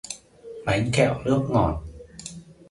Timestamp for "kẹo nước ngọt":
0.93-1.83